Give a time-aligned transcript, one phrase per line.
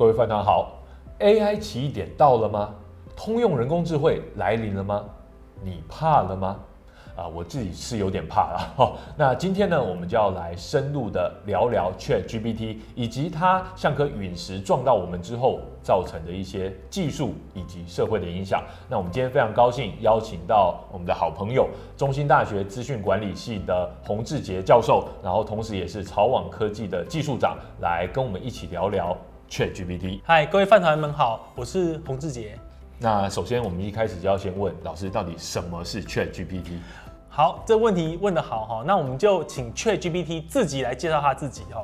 [0.00, 0.78] 各位饭团好
[1.18, 2.74] ，AI 奇异点到了吗？
[3.14, 5.04] 通用人工智慧来临了吗？
[5.62, 6.56] 你怕了吗？
[7.14, 8.72] 啊，我自己是有点怕了。
[8.78, 18.64] 好， 那今天呢，我们就要来深入的聊聊 ChatGPT 以及它像颗陨石撞到我们之后造成的一些技术以及社会的影响。
[18.88, 29.14] 那我们今天非常高兴邀请到我们的好朋友，中兴大学资讯管理系的洪志杰教授，然后同时也是曹网科技的技术长，来跟我们一起聊聊
[29.50, 30.20] ChatGPT。
[30.24, 32.56] 嗨，各位饭团们好，我是洪志杰。
[33.00, 36.78] 那首先，我们一开始就要先问老师，到底什么是 ChatGPT？
[37.28, 41.82] 好，这问题问得好哈，那我们就请 ChatGPT 自己来介绍他自己哈。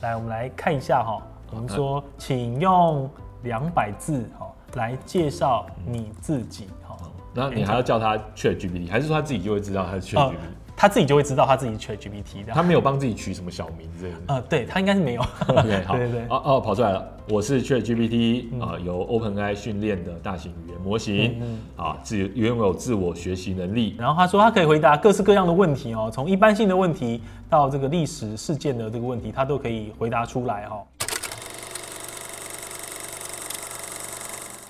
[0.00, 3.08] 来，我们来看一下哈，我们说，请用
[3.42, 6.96] 两百字哈来介绍你自己哈。
[7.34, 10.36] 那你还要叫他 ChatGPT，还是说他自己就会知道他是 ChatGPT？
[10.76, 14.18] 他自己就会知道他自己 ChatGPT 的，他没有帮自己取什么小名之类的。
[14.28, 15.22] 呃，对他应该是没有。
[15.46, 16.22] OK，好， 对对对。
[16.28, 21.40] 哦哦，跑出来了，我是 ChatGPT 啊，由 OpenAI 训练的大型语言模型，
[21.76, 23.94] 啊，自拥有自我学习能力。
[23.96, 30.82] 然后他说他可以回答各式各样的问题哦，从一般性的问题到这个历史事件的这个问题，他都可以回答出来哈。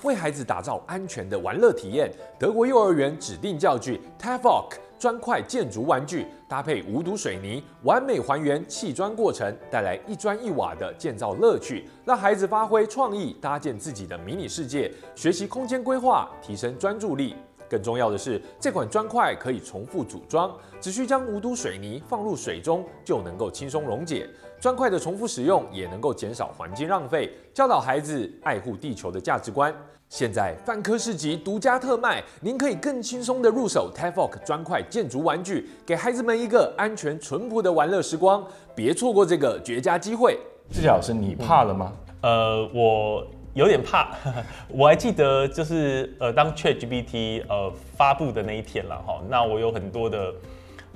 [0.03, 4.73] 为孩子打造安全的玩乐体验，德国幼儿园指定教具 Tavoc。
[5.03, 17.35] 砖块建筑玩具搭配无毒水泥，完美还原砌砖过程，带来一砖一瓦的建造乐趣，让孩子发挥创意，搭建自己的迷你世界，学习空间规划，提升专注力。
[17.69, 24.29] 更重要的是，这款砖块可以重复组装，只需将无毒水泥放入水中，就能够轻松溶解。
[24.57, 29.75] 砖块的重复使用也能够减少环境浪费，教导孩子爱护地球的价值观。
[30.13, 40.37] 现在范科市集独家特卖，您可以更轻松的入手 Tavoc 砖块建筑玩具，给孩子们一个安全淳朴的玩乐时光，别错过这个绝佳机会。
[40.69, 41.91] 志杰老师，你怕了吗？
[42.21, 44.15] 呃，我有点怕。
[44.69, 50.31] 我还记得就是呃，当 ChatGPT 呃发布的那一天了哈，那我有很多的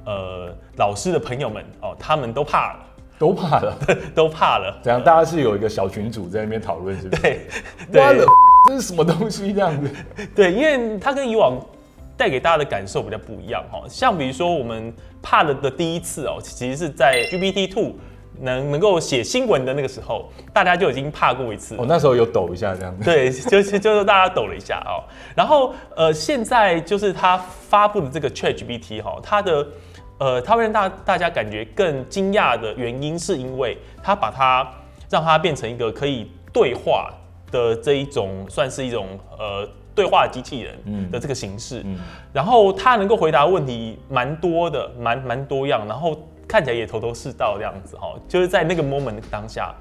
[0.06, 2.86] 呃老师的朋友们哦，他们都怕了。
[3.20, 3.78] 都怕了，
[4.14, 4.80] 都怕了。
[4.84, 7.22] 这样大家是有一个小群组在那边讨论，是不是？
[7.22, 7.40] 对，
[7.92, 8.26] 对，
[8.68, 9.90] 这是什么东西这样子？
[10.36, 11.60] 对，因为它跟以往
[12.16, 13.82] 带给大家的感受比较不一样哈。
[13.90, 17.96] 像比如说我们怕了的第一次哦，其实是在 GPT Two
[18.40, 21.76] 能能够写新闻的那个时候，大家就已经怕过一次。
[21.76, 23.04] 我、哦、那时候有抖一下这样子。
[23.04, 25.02] 对，就是就是大家抖了一下哦。
[25.36, 29.68] 然后呃，现在就是它发布的这个 ChatGPT 哈，它的。
[30.20, 34.68] 呃，它会让大大家感觉更惊讶的原因，是因为它把它
[35.12, 37.14] 让它变成一个可以对话
[37.52, 39.08] 的这一种，算是一种
[39.38, 41.82] 呃对话机器人的这个形式。
[41.82, 42.00] 嗯嗯、
[42.34, 46.18] 然后它能够回答问题蛮多的，蛮蛮多样，然后
[46.48, 48.16] 看起来也头头是道这样子哈。
[48.28, 49.72] 就是在那个 moment 当下，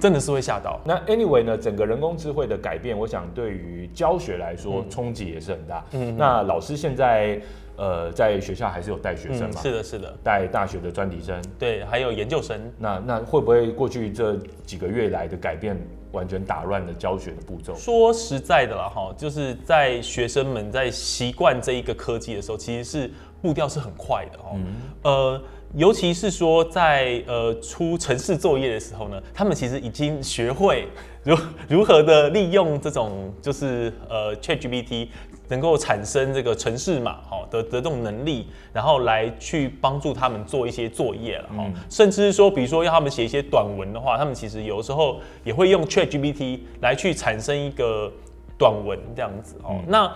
[0.00, 0.80] 真的是会吓到。
[0.84, 5.84] 那 anyway 呢，整个人工智慧的改变，我想对于教学来说冲击也是很大。
[5.92, 7.40] 嗯，那老师现在。
[7.76, 9.60] 呃，在学校还是有带学生嘛？
[9.60, 12.60] 嗯、是的，是的，带大学的专题生，对，还有研究生。
[12.78, 15.76] 那那会不会过去这几个月来的改变，
[16.12, 17.74] 完全打乱了教学的步骤？
[17.74, 23.10] 说实在的啦，哈，就是在学生们在习惯这一个科技的时候，其实是
[23.42, 25.42] 步调是很快的，哦、嗯，呃，
[25.74, 30.86] 尤其是说在呃出城市作业的时候呢，他们其实已经学会
[31.24, 31.36] 如
[31.68, 35.08] 如何的利用这种就是呃 ChatGPT。
[35.48, 48.12] 能够产生这个城市码，哈的的这种能力，然后来去帮助他们做一些作业了，哈，甚至是说，比如说要他们写一些短文的话，他们其实有时候也会用 ChatGPT 来去产生一个
[48.58, 50.12] 短文这样子，哦，那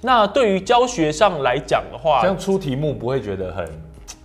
[0.00, 3.64] 那对于教学上来讲的话，这样出题目不会觉得很。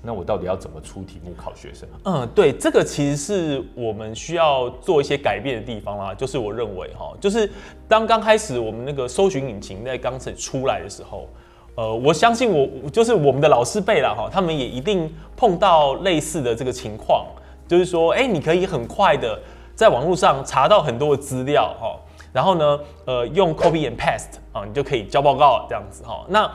[0.07, 1.85] 那我到底要怎么出题目考学生？
[2.06, 6.13] 嗯，对，这个其实是我们需要做一些改变的地方啦。
[6.13, 7.51] 就是我认为哈，就是
[7.90, 11.28] 当刚开始我们那个搜寻引擎在刚才出来的时候，
[11.75, 17.25] 呃，我相信我就是我们的老师辈了哈，他们也一定碰到类似的这个情况，
[17.68, 19.38] 就是说，哎，你可以很快的
[19.75, 22.00] 在网络上查到很多的资料哈，
[22.31, 26.25] 然后呢，呃，用 copy and paste 啊，你就可以交报告这样子哈。
[26.30, 26.50] 那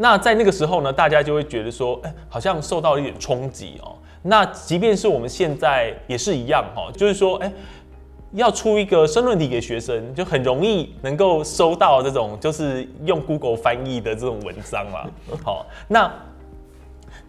[0.00, 3.96] 那在那个时候呢，大家就会觉得说，哎，好像受到一点冲击哦。
[4.22, 7.52] 那即便是我们现在也是一样哈，就是说，哎，
[8.32, 15.04] 要出一个申论题给学生，就很容易能够收到这种就是用 Google 翻译的这种文章啦。
[15.42, 16.12] 好，那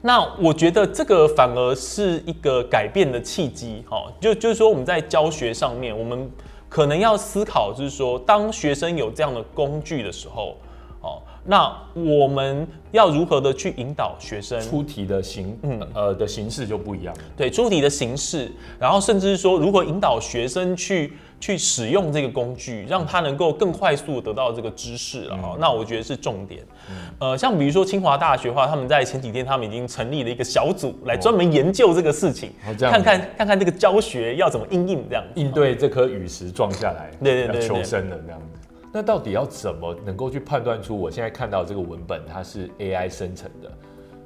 [0.02, 4.12] 那我觉得这个反而是一个改变的契机哈。
[4.22, 6.30] 就就是说我们在教学上面，我们
[6.68, 10.56] 可能要思考，就是说，当学生有这样的工具的时候，
[11.02, 11.22] 哦。
[11.46, 17.22] 那我们要如何的去引导学生出题的形，嗯呃的形式就不一样了。
[17.36, 25.54] 对，出题的形式，然后甚至是说如何引导学生去去使用这个工具，让他能够更快速得到这个知识了哈。
[25.56, 26.62] 嗯、那我觉得是重点。
[26.90, 38.59] 嗯、呃，像比如说清华大学的话，他们在前几天他们已经成立了一个小组来专门研究这个事情，哦、看看看看这个教学要怎么应应这样应对这颗陨石撞下来，对对对，求生的这样子。
[38.92, 43.72] 那到底要怎么能够去判断出我现在看到这个文本它是 AI 生成的，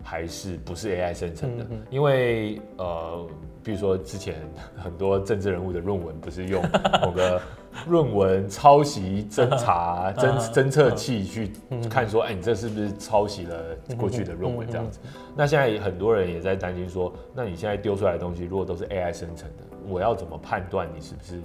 [0.03, 1.65] 还是不是 AI 生成的？
[1.69, 3.27] 嗯、因为呃。
[3.65, 4.35] 比如说，之前
[4.75, 6.61] 很多政治人物的论文不是用
[7.01, 7.41] 某个
[7.87, 11.53] 论文抄袭侦查侦 侦测器去
[11.89, 13.55] 看说，哎，你这是不是抄袭了
[13.97, 14.99] 过去的论文这样子？
[15.33, 21.41] 那现在很多人也在担心说，那你现在丢出来的东西如果都是 AI 生成的，我要怎么判断你是不是？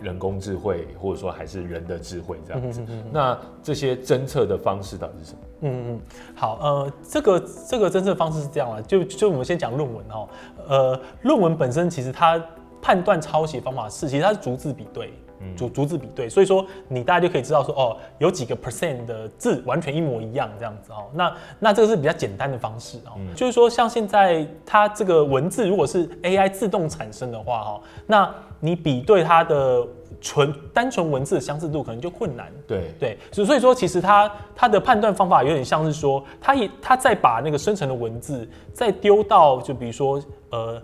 [0.00, 5.38] 人工智慧，或者说还是人的智慧这样子，那这些侦测的方式到底是什么？
[5.62, 6.00] 嗯嗯，
[6.34, 10.28] 好，呃，这个这个侦测方式是这样啊，就就我们先讲论文哦，
[10.68, 12.40] 呃，论文本身其实它
[12.80, 15.12] 判断抄袭方法是，其实它是逐字比对。
[15.56, 21.06] 逐逐字比对，所以说你大家就可以知道说哦，有几个 percent 的字完全一模一样这样子哦。
[21.14, 29.86] 那那这个是比较简单的方式哦，嗯、就是说像现在它这个文字如果是 AI 自动产生的话哈，那你比对它的
[30.20, 32.52] 纯单纯文字的相似度可能就困难。
[32.66, 40.20] 对对，所所以说其实它它的判断方法有点像是说，它也它再把那个生成的文字再丢到就比如说
[40.50, 40.82] 呃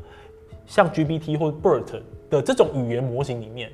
[0.66, 3.70] 像 GPT 或者 BERT 的这种语言模型里面。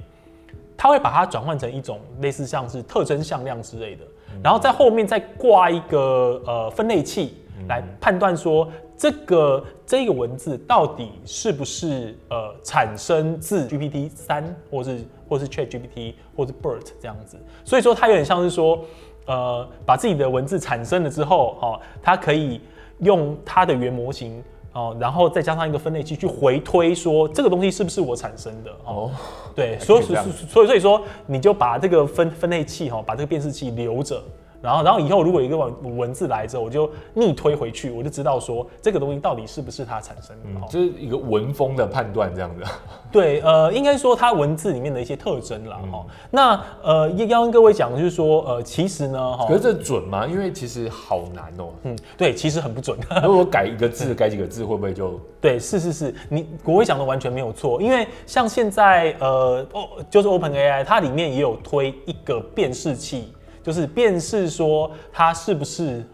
[0.82, 4.04] 它会把它转换成一种类似像是特征向量之类的，
[4.42, 7.34] 然后在后面再挂一个呃分类器
[7.68, 8.66] 来判断说
[8.96, 18.82] 这个这个文字到底是不是呃产生自 GPT 三或是或是 Chat GPT 或是 BERT 这样子，所以说它有点像是说
[19.26, 22.58] 呃把自己的文字产生了之后，哦，它可以
[23.00, 24.42] 用它的原模型。
[24.72, 28.70] 哦，然后再加上一个分类器去回推，说这个东西是不是我产生的？
[28.84, 29.10] 哦，
[29.54, 30.18] 对，所以所以
[30.48, 34.22] 所以所以说，你就把这个分分类器哈，把这个辨识器留着。
[34.62, 40.42] 然后，然后以后如果一个文文字来之后，我就逆推回去，我就知道说这个东西到底是不是它产生的。
[40.46, 42.62] 嗯，就是一个文风的判断这样子。
[43.10, 45.78] 对，呃，应该说它文字里面的一些特征啦。
[45.90, 46.06] 哈、嗯。
[46.30, 50.26] 那呃，要跟各位讲就是说，呃，其实呢，哈，可是这准吗？
[50.26, 51.70] 因为其实好难哦。
[51.84, 52.98] 嗯，对，其实很不准。
[53.24, 55.18] 如果改一个字，改几个字，会不会就？
[55.40, 57.80] 对，是是是，你国威讲的完全没有错。
[57.80, 63.32] 因为像现在，呃，哦，就是 OpenAI，它里面也有推一个辨识器。
[63.62, 66.04] 就是辨识说它是不是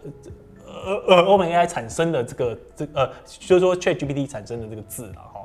[0.65, 5.36] 呃呃 OpenAI 产生的这个这呃，就是说 ChatGPT 产生的这个字啊。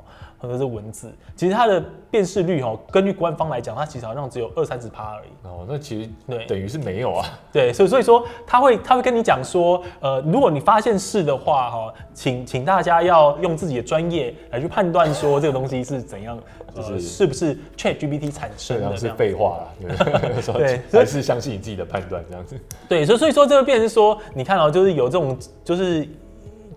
[0.47, 1.81] 或者是文字，其实它的
[2.11, 5.47] 辨识率哦，根据官方来讲，它其实好像只有二三十趴而已。
[5.47, 7.25] 哦，那其实对，等于是没有啊。
[7.51, 16.37] 对，所以所以说他会他会跟你讲说，呃，如果你发现是的话，哈，请请大家要用自己的专业来去判断说这个东西是怎样，
[16.75, 18.97] 就是是不是 ChatGPT 产生的。
[18.97, 19.95] 是废话了，
[20.57, 22.59] 对， 还是相信你自己的判断这样子。
[22.89, 26.05] 对，所以所以说这个变成说，你看到就是有这种就是。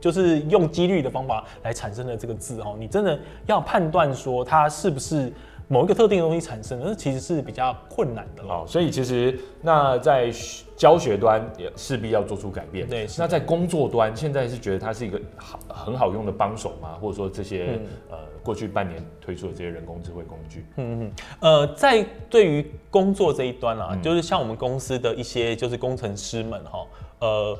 [0.06, 5.32] 就是用几率的方法来产生的这个字哦，你真的要判断说它是不是
[5.66, 8.64] 某一个特定的东西产生的，那其实是比较困难的哦。
[8.68, 10.30] 所以其实那在
[10.76, 12.88] 教学端也势必要做出改变。
[12.88, 16.96] 对，那在工作端，现在是觉得它是一个好很好用的帮手吗？
[17.00, 20.64] 或者说这些、嗯、呃过去半年推出的这些人工智慧工具？
[20.76, 26.86] 嗯嗯呃，在对于工作这一端啊，嗯、就是像我们公司的一些就是工程师们哈，
[27.18, 27.58] 呃。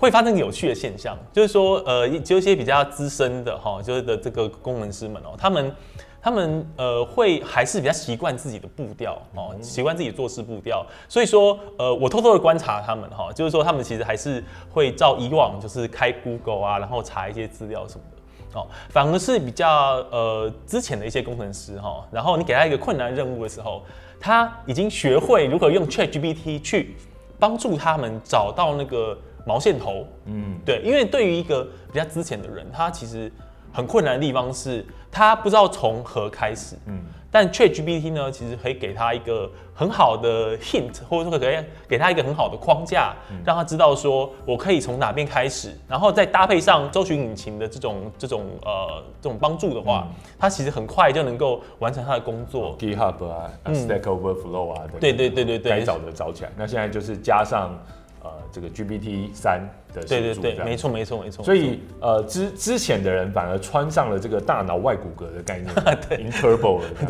[0.00, 5.76] 会发生有趣的现象，就是说，呃，就一些比较资深的哈，就是的这个工程师们哦，他们
[6.22, 10.86] 他们呃会还是比较习惯自己的步调哦，习惯自己做事步调。
[11.06, 19.68] 所以说，呃，我偷偷的观察他们哈，就是说他们其实还是会照以往就是开 Google 啊，然后查一些资料什么的哦，反而是比较
[20.10, 23.82] 呃之前的一些工程师哈，然后你给他一个困难任务的时候，
[24.18, 26.96] 他已经学会如何用 ChatGPT 去
[27.38, 29.18] 帮助他们找到那个。
[29.46, 33.30] 毛线头，嗯，对，因为对于一个比较资浅的人，他其实
[33.72, 41.56] 很困难的地方是，他不知道从何开始，嗯，但 ChatGPT 呢，其实可以给他一个很好的 hint，或者说可以
[41.88, 52.76] 给他一个很好的框架，嗯、让他知道说我可以从哪边开始，然后再搭配上搜寻引擎的这种这种呃这种帮助的话，嗯、他其实很快就能够完成他的工作。
[52.76, 56.50] GitHub 啊，Stack Overflow 啊，对对对对对，该找的找起来。
[56.56, 57.78] 那现在就是加上。
[58.22, 59.62] 呃这个 GPT 三
[59.94, 61.44] 的对对对，没错没错没错。
[61.44, 65.96] 所以呃之之前的人反而穿上了这个大脑外骨骼的概念 了。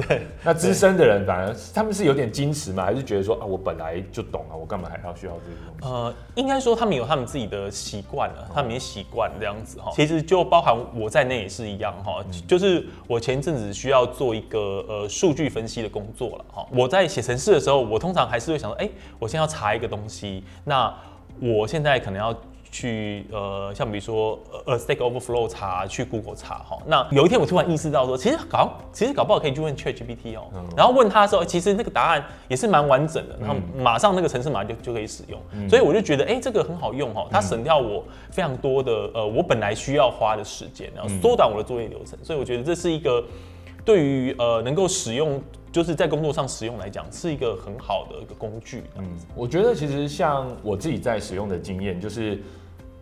[0.08, 2.84] 对，那资深的人反而他们是有点矜持嘛？
[2.84, 5.87] 还是觉得说啊我本来就懂啊，我干嘛还要需要这个东西？
[5.87, 9.90] 呃，应该说他们有他们自己的习惯了，他们也习惯这样子哈。
[9.94, 16.66] 其实就包含我在内也是一样哈，就是我前一阵子需要做一个呃数据分析的工作了哈。
[16.70, 20.92] 我在写程式的时候，我通常还是会想说，哎，我现在要查一个东西，那
[21.40, 22.34] 我现在可能要。
[22.71, 26.79] 去呃，像比如说呃，Stack Overflow 查，去 Google 查哈。
[26.87, 30.47] 那有一天我突然意识到说，其实搞其实搞不好可以去问 ChatGPT 哦。
[30.55, 35.41] 嗯、然后问他的时候，其实那个答案也是蛮完整的，然后马上那个程式码就就可以使用。
[35.53, 42.17] 嗯、所以我就觉得，哎、欸，这个很好用哈，它省掉我非常多的呃，我本来需要花的时间，然后缩短我的作业流程。
[42.23, 43.25] 所以我觉得这是一个
[43.85, 48.85] 对于呃能够使用，就是在工作上使用来讲，是一个很好的一个工具。
[48.97, 52.41] 嗯，我觉得其实像我自己在使用的经验就是。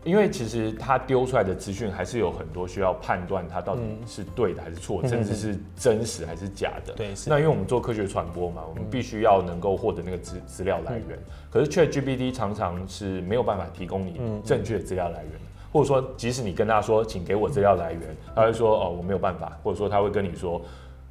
[0.09, 6.95] 因为其实他丢出来的资讯还是有很多需要判断他到底是对的还是错，嗯、甚至是真实还是假的。
[6.95, 11.19] 对，那因为我们做科学传播嘛，我们必须要能够获得那个资资料来源。
[11.19, 18.01] 嗯、可是 ChatGPT 常常是没有办法提供你正确的资料来源，嗯、或者说即使你跟他说，请给我资料来源，
[18.35, 20.59] 他会说哦我没有办法，或者说他会跟你说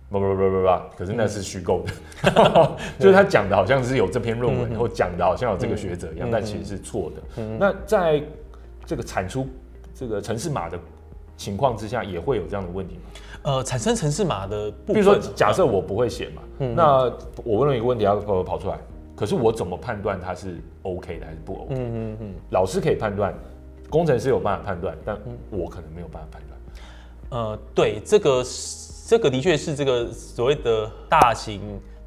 [0.09, 7.21] 不不不不不，可是那是虚构的， 嗯、就是他讲的好像是有这篇论文，或讲的好像有这个学者一样，嗯、但其实是错的。
[7.37, 8.23] 嗯、那在
[8.87, 9.45] 这个产出
[9.93, 10.79] 这个城市码的
[11.35, 13.01] 情况之下，也会有这样的问题吗？
[13.43, 17.03] 呃，产生城市码的部分，比如说假设我不会写嘛，嗯、那
[17.43, 18.79] 我问了一个问题要跑出来，
[19.15, 21.75] 可是我怎么判断它是 OK 的还是不 OK？
[21.75, 23.33] 嗯嗯嗯，老师可以判断，
[23.89, 25.15] 工程师有办法判断，但
[25.51, 27.41] 我可能没有办法判断。
[27.41, 28.43] 呃，对，这个
[29.05, 31.61] 这个的确是这个所谓的大型。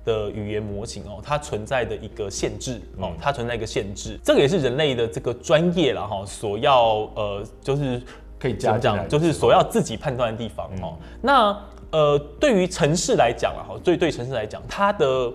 [0.05, 8.01] 的语言模型哦，它存在的一个限制哦，它存在一个限制，这个也是人类的这个专业了哈，所要呃，就是
[8.39, 10.97] 可以这样讲，就是所要自己判断的地方哦。
[11.21, 11.57] 那
[11.91, 15.33] 呃，对于城市来讲啊，哈，对对城市来讲，它的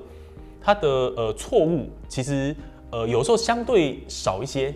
[0.61, 2.55] 它的呃错误其实
[2.91, 4.73] 呃有时候相对少一些。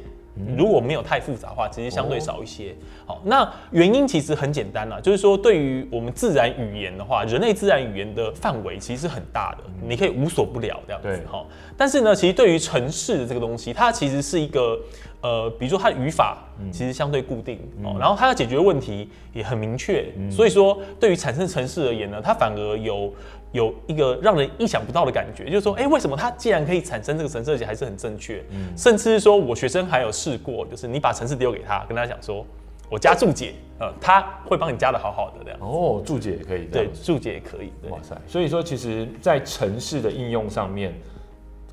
[0.58, 2.76] 如果没有太复杂的话，其实相对少一些。
[3.06, 11.08] 好、哦，那原因其实很简单啦，就是说对于我们自然语言的话，人类自然语言的范围其实是很大的，你可以无所不了这样子。
[11.08, 14.80] 对，好，但是呢，其实对于城市的这个东西，它其实是一个
[15.22, 16.38] 呃，比如说它的语法
[16.72, 23.14] 其实相对固定哦，然后它要解决的问题也很明确，所以说对于产生城市而言呢，它反而有。
[23.52, 28.44] 有一个让人意想不到的感觉，就是说，哎，为什么它既然可以产生这个程式，而且还是很正确？
[28.52, 32.46] 嗯，甚至是说我学生还有试过，就是你把程式丢给他，跟他讲说，
[32.90, 35.60] 我加注解，呃，他会帮你加的好好的这样。
[35.62, 36.66] 哦，注解也可以。
[36.66, 37.72] 对，注解也可以。
[37.90, 40.94] 哇塞，所以说，其实，在城市的应用上面。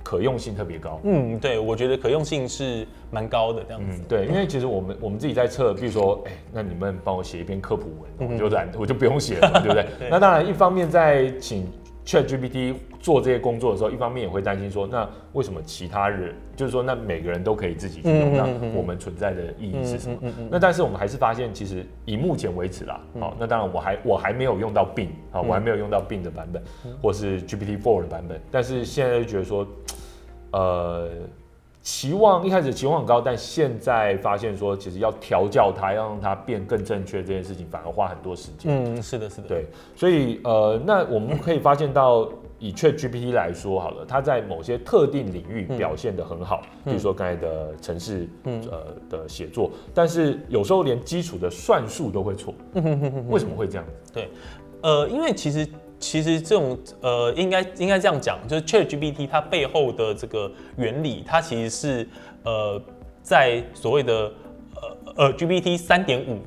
[0.07, 4.01] 可用性特别高，嗯，对，我觉得可用性是蛮高的这样子。
[4.01, 7.87] 嗯，对，因为其实我们我们自己在测，比如说，哎，那你们帮我写一篇科普
[8.21, 9.85] 文，我就懒，我就不用写了，对不对？
[10.09, 11.67] 那当然，一方面在请
[12.07, 18.45] ChatGPT 做这些工作的时候，一方面也会担心说，那为什么其他人，就是说，那每个人都可以自己去用，那
[18.75, 20.17] 我们存在的意义是什么？
[20.51, 26.63] 那但是我们还是发现，其实以目前为止啦，好，那当然我还我还没有用到 Bing 啊，我还没有用到 Bing 的版本，
[27.03, 29.67] 或是 GPT Four 的版本，但是现在就觉得说。
[30.53, 31.09] 呃，
[31.87, 38.97] 期望一开始期望很高，但现在发现说，其实要调教它，要让它变更正确这件事情，反而花很多时间。
[38.97, 39.47] 嗯，是的，是的。
[39.47, 42.29] 对，所以呃，那我们可以发现到，
[42.59, 52.53] 以 ChatGPT 来说好了，它在某些特定领域表现的很好，比如说刚才的城市，呃的写作，但是有时候连基础的算术都会错。
[53.29, 53.87] 为什么会这样？
[54.13, 54.29] 对，
[54.83, 55.65] 呃，因为其实。
[55.99, 62.09] 其实这种呃，应该应该这样讲，就是 ChatGPT 它背后的这个原理，它其实是
[62.45, 62.81] 呃，
[63.23, 64.33] 在所谓的
[64.75, 66.39] 呃呃 GPT 三点五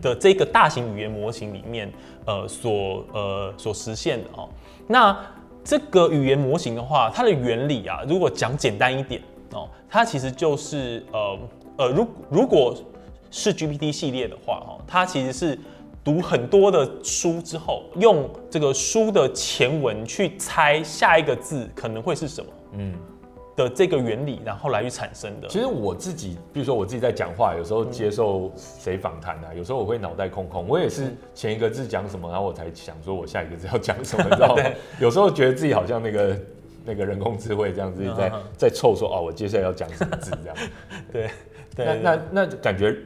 [0.00, 1.92] 的这个大型语言模型里面，
[2.24, 4.48] 呃所呃所实现的哦。
[4.86, 5.16] 那
[5.62, 9.20] 这个语言模型的话，它的原理啊，如果讲简单一点
[9.52, 11.38] 哦，它其实就是呃
[11.76, 12.74] 呃，如如果
[13.30, 15.58] 是 GPT 系列的话哦，它其实是。
[16.08, 22.94] 读很多的书之后，用这个书的前文去猜下一个字可能会是什么，嗯，
[23.54, 25.46] 的这个原理，然后来去产生的。
[25.48, 34.62] 其实我自己，比如说我自己在讲话，有时候接受谁访谈啊，有时候我会脑袋空空，我也是前一个字讲什么，然后我才想说我下一个字要讲什么，你知道吗？
[34.98, 36.40] 有时候觉得自己好像那个
[36.86, 40.56] 那个人工智慧这样子在在凑说哦，我接下来要讲什么字这样。
[41.12, 41.30] 对，
[41.76, 42.96] 那那那感觉。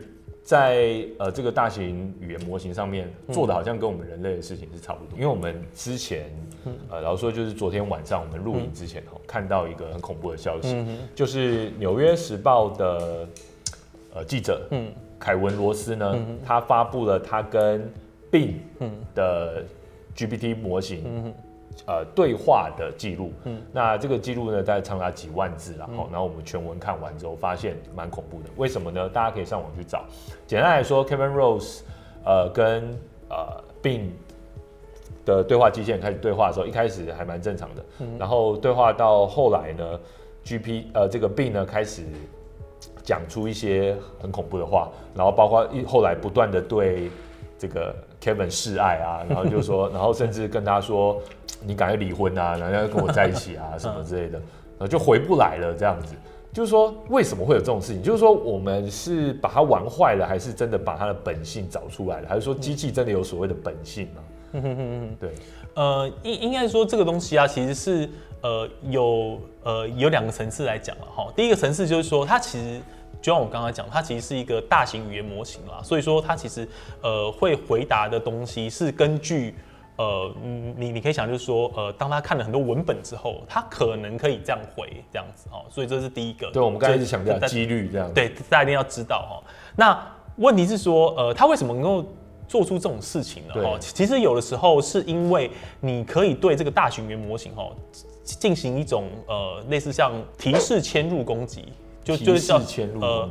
[0.42, 6.30] 在呃这个大型语言模型上面做的好像跟我们人类的事情是差不多，因为我们之前
[6.90, 10.84] 呃，老实说就是昨天晚上我们录影之前哦，看到一个很恐怖的消息，
[11.14, 13.28] 就是《纽约时报》的
[14.14, 17.88] 呃记者，嗯，凯文罗斯呢，他发布了他跟
[18.30, 18.54] Bing
[19.14, 19.64] 的
[20.16, 21.32] GPT 模型。
[21.86, 28.50] 呃，对话的记录，嗯，那这个记录呢，大概长达几万字，然后，然后我们全文看完之后，发现蛮恐怖的。
[28.56, 29.08] 为什么呢？
[29.08, 30.04] 大家可以上网去找。
[30.46, 31.80] 简单来说，Kevin Rose，
[32.24, 32.96] 呃，跟
[33.30, 34.10] 呃 Bing
[35.24, 40.00] 的对话机器人开始对话的时候，一开始还蛮正常的，嗯，然后对话到后来呢
[40.44, 42.02] ，GP 呃这个 Bing 呢开始
[43.02, 47.10] 讲出一些很恐怖的话，然后包括一后来不断的对
[47.58, 51.20] 这个 Kevin 示爱啊， 然后就说， 然后甚至跟他说。
[51.64, 55.72] 你赶快离婚啊，然后要跟我在一起啊，什么之类的，然后就回不来了。
[55.72, 56.12] 这样子，
[56.52, 58.02] 就是说为什么会有这种事情？
[58.02, 62.28] 就是说我们是把它玩坏了，还是真的把它的本性找出来了？
[62.28, 64.22] 还是说机器真的有所谓的本性吗？
[64.54, 65.30] 嗯哼哼哼，对，
[65.74, 68.10] 呃，应应该说这个东西啊，其实是
[68.40, 71.32] 呃有呃有两个层次来讲了哈。
[71.36, 72.80] 第一个层次就是说，它其实
[73.22, 76.68] 就像我刚刚讲，它其实是一个大型语言模型啦，所以说它其实
[77.00, 79.54] 呃会回答的东西是根据。
[79.96, 80.34] 呃，
[80.74, 86.50] 你你可以想，就是说，呃，当他看了很多文本之后，他可能可以这样回，这样子哦，所以这是第一个。
[86.50, 88.12] 对，我们刚才一直强调几率这样。
[88.12, 89.52] 对，大家一定要知道哈。
[89.76, 92.04] 那问题是说，呃，他为什么能够
[92.48, 93.54] 做出这种事情呢？
[93.56, 97.70] 哦，其实有的时候是因为你可以对这个大型语言模型哦
[98.24, 101.66] 进行一种呃类似像提示嵌入攻击，
[102.04, 102.60] 就就是叫
[103.00, 103.30] 呃，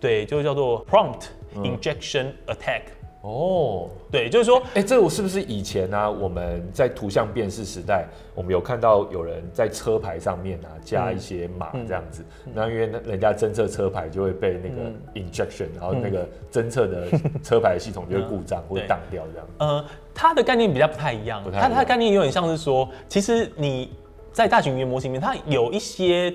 [0.00, 2.82] 对，就叫做 prompt injection attack。
[3.22, 6.08] 哦，对，就是说，哎，这我是不是以前呢、啊？
[6.08, 8.06] 我们在图像辨识时代，
[8.36, 12.70] 我们有看到有人在车牌上面啊加一些码这样子，那、嗯。
[12.70, 17.08] 嗯、因为人家侦测车牌就会被那个 injection，、嗯、然后那个侦测的
[17.42, 19.48] 车牌系统就会故障或挡掉这样。
[19.58, 23.90] 呃，它的概念比较不太一样，它它的概念有点像是说，其实你
[24.30, 26.32] 在大型语言模型里面，它有一些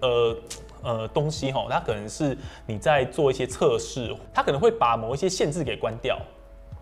[0.00, 0.36] 呃。
[0.82, 2.36] 呃，东西哈，它可能是
[2.66, 6.18] 你在做一些测试，它可能会把某一些限制给关掉。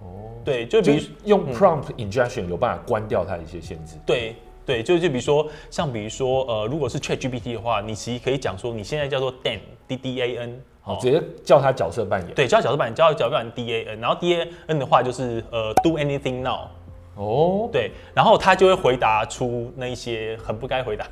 [0.01, 3.97] 哦，对，就比如用 prompt injection 有办法关掉它的一些限制。
[4.07, 12.35] 对对，就就比如说，像比如说，呃，如果是 ChatGPT 的话，你其实可以讲说，你现在叫做 Dan，D D A N，好，直接叫它角色扮演。
[12.35, 16.69] 对，叫角色扮演，叫角色扮演 D A N，然后 D A N 的话就是呃，Do anything now。
[17.17, 21.05] 哦，对，然后他就会回答出那一些很不该回答。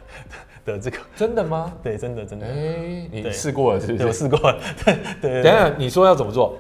[0.69, 1.73] 的这个真的吗？
[1.83, 2.47] 对，真的真的。
[2.47, 4.07] 哎、欸，你试过了是不是？
[4.07, 4.59] 我试过了。
[4.85, 5.43] 对对，对。
[5.43, 6.57] 等一下，你说要怎么做？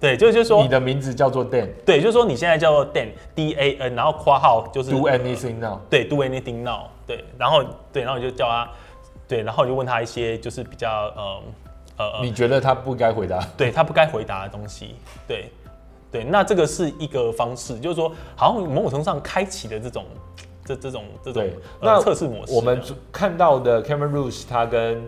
[0.00, 1.68] 对，就就是说你的名字叫做 Dan。
[1.84, 5.80] 对，就是说你现在叫做 Dan，D A N，然后括号就是 Do anything now。
[5.90, 6.86] 对，Do anything now。
[7.04, 8.70] 对，然后对，然后你就叫他，
[9.26, 11.42] 对，然后你就问他一些就是比较呃
[11.96, 13.40] 呃，你觉得他不该回答？
[13.56, 14.94] 对，他不该回答的东西。
[15.26, 15.50] 对
[16.12, 20.04] 对，那这个是一个方式，就是说好像某种程度上开启的这种。
[20.68, 21.46] 这这种这种
[21.80, 22.78] 那测试模式，我们
[23.10, 25.02] 看到的 Cameron Rose 他跟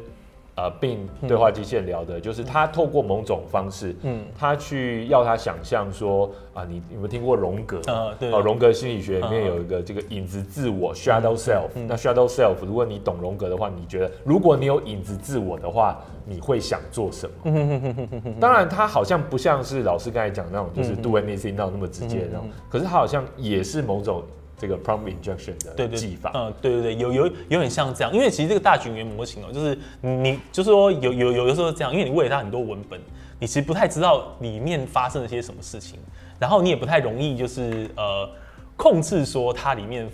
[0.55, 7.79] 呃 Bing 对话机器人聊的，嗯、就是他透过某种方式，嗯，他去要他想象说啊，你有没有听过荣格？
[7.93, 11.69] 啊，对，荣格心理学里面有一个这个影子自我 Shadow Self。
[11.87, 18.35] 那 Shadow Self，如果你懂荣格的话，你觉得如果你有影子自我的话，你会想做什么？
[18.41, 24.23] 当然，他好像不像是老师刚才讲那种，就是 Do anything now 那么直接的那种，可是他好像也是某种。
[24.61, 33.01] 这个 prompt injection 的技法，嗯，对对对，有有有点像这样，因为其实这个大型语言模型哦，就是你就是说有有有的时候这样，因为你喂了它很多文本，
[33.39, 35.99] 你其实不太知道里面发生了些什么事情，
[36.39, 38.29] 然后你也不太容易就是呃
[38.77, 40.07] 控制说它里面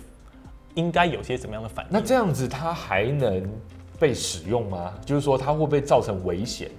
[0.75, 1.91] 应该有些什么样的反应。
[1.91, 3.43] 那这样子它还能
[3.99, 4.93] 被使用吗？
[5.03, 6.71] 就是说它会不会造成危险？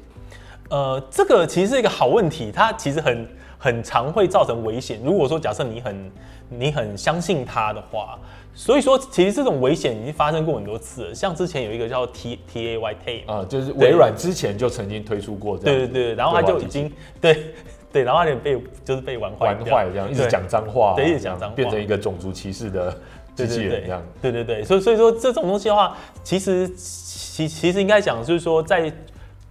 [0.71, 3.29] 呃，这个其实是一个好问题，它其实很
[3.59, 5.01] 很常会造成危险。
[5.03, 6.11] 如果说假设你很
[6.49, 8.19] 你很相信他的话，
[8.55, 11.15] 所以说其实这种危险已经发生过很多次了。
[11.15, 15.79] 像之前有一个叫 T T A Y Tay 啊，就是微软之前就曾经推出过这样。
[15.79, 17.55] 对对对，然后他就已经对
[17.93, 22.97] 对，然后他就被就是被玩坏玩坏了这样，一直讲脏话，对，一直讲脏话，变成一个种族歧视的
[23.35, 24.03] 机器人这样。
[24.23, 28.91] 对对对，所以所以说这种东西的话，其实其其实应该讲就是说在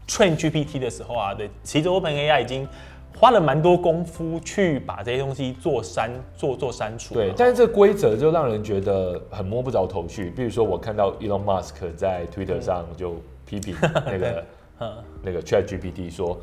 [0.07, 2.67] Train GPT 的时候啊，对，其实 OpenAI 已经。
[3.19, 7.15] 花了蛮多功夫去把这些东西做删、做做删除。
[7.15, 10.29] 对，但是这个规则就让人觉得很摸不着头绪。
[10.29, 14.45] 比如说，我看到 Elon Musk 在 Twitter 上就批评那个
[15.23, 16.37] 那个 Chat GPT 说，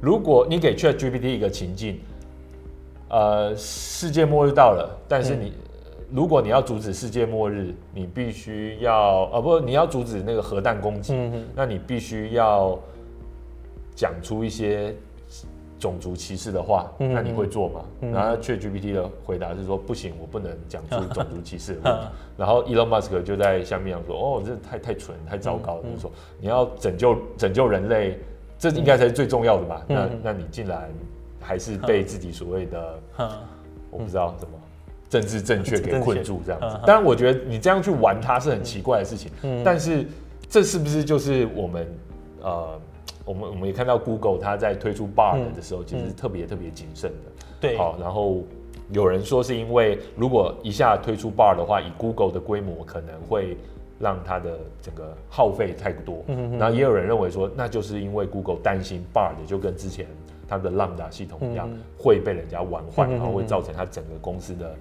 [0.00, 1.98] 如果你给 Chat GPT 一个情境，
[3.08, 12.78] 呃，世界末日到了，但是你、嗯、如果你要阻止世界末日，你必须要啊不，你要阻止那个核弹攻击，嗯、那你必须要
[13.96, 14.94] 讲出一些。
[15.82, 17.80] 种族歧视的话，嗯那你会做吗？
[18.02, 22.08] 嗯然后 ChatGPT 的回答是说不行，我不能讲出种族歧视的问题嗯。
[22.36, 25.82] 然后 Elon Musk 就在下面讲说，哦，这太太蠢，太糟糕了。
[26.00, 26.08] 说
[26.40, 28.16] 你要拯救拯救人类，
[28.60, 29.84] 这应该才是最重要的吧。
[29.88, 30.88] 嗯那那你竟然
[31.40, 33.28] 还是被自己所谓的嗯
[33.90, 34.52] 我不知道什么。
[35.10, 40.06] 政治正确给困住这样子嗯，当然我觉得你这样去玩它是很奇怪的事情，嗯但是
[40.48, 41.86] 这是不是就是我们
[42.40, 42.80] 呃，
[43.24, 47.44] 我们我们也看到 Google 它在推出 Bard 的时候，其实是特别特别谨慎的。
[47.60, 48.42] 对，好，然后
[48.90, 53.56] 有人说是因为如果一下推出 Bard 的话，以 Google 的规模可能会
[54.00, 56.24] 让它的整个耗费太多。
[56.26, 60.06] 嗯然后也有人认为说，那就是因为 Google 担心 Bard 就跟之前
[60.48, 64.74] 它的 Lambda 系统一样嗯会被人家玩坏，嗯然后会造成它整个公司的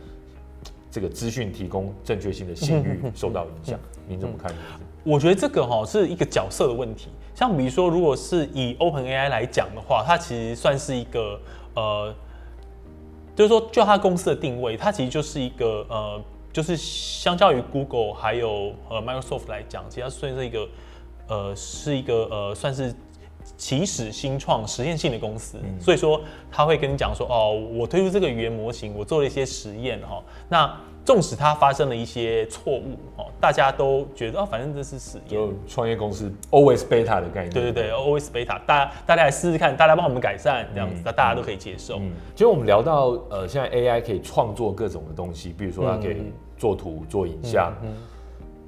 [0.90, 3.80] 这个资讯提供正确性的信誉受到影响。
[4.08, 4.52] 您怎么看？
[5.04, 7.10] 我觉得这个哈是一个角色的问题。
[7.34, 11.40] 像比如说，如果是以 OpenAI 来讲的话，它其实算是一个
[11.74, 12.14] 呃，
[13.36, 16.22] 就是说就它公司的定位，它其实就是一个呃，
[16.54, 20.68] 就是相较于 Google 还有呃 Microsoft 来讲，其实它算是一个
[21.28, 22.94] 呃，是一个呃，算是
[23.58, 25.58] 起始新创实验性的公司。
[25.80, 30.78] 所以说，他会跟你讲说，哦，我推出这个语言模型，我做了一些实验哈，那。
[31.04, 35.30] 纵使它发生了一些错误，哦，大家都觉得哦，反正这是实验。
[35.30, 37.50] 就创业公司 always beta 的概念。
[37.50, 41.98] 对对对，always beta，大家大家来试试看，大家帮我们改善这样子，那、嗯、大家都可以接受。
[41.98, 47.96] 嗯，其实我们聊到呃，现在 AI 可以创作各种的东西，比如说它可以做图、做影像，嗯嗯、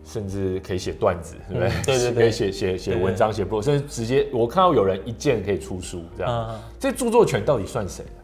[0.04, 1.70] 甚至可以写段子，对不对？
[1.70, 6.50] 嗯、对对对，可以写写写文章、写 blog，甚至直接我看到有人一键可以出书这样。
[6.50, 8.23] 嗯、这著作权到底算谁的？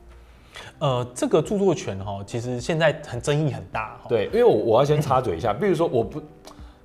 [0.79, 3.99] 呃，这个著作权哈，其实现在很争议很大。
[4.07, 6.21] 对，因为我我要先插嘴一下，比如说我不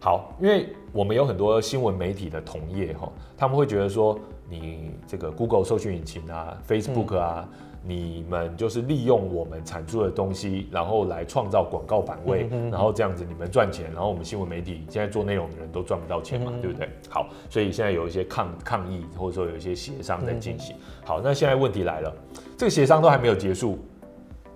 [0.01, 16.88] 好，因为我们有很多新闻媒体的同业哈，他们会觉得说你这个 Google 搜寻引擎啊，Facebook 啊，嗯、你们就是利用我们产出的东西，然后来创造广告版位，嗯、然后这样子你们赚钱，然后我们新闻媒体现在做内容的人都赚不到钱嘛，嗯、对不对？
[17.11, 20.75] 好，所以现在有一些抗抗议，或者说有一些协商在进行。
[20.77, 22.11] 嗯、好，那现在问题来了。
[22.57, 23.79] 这个协商都还没有结束，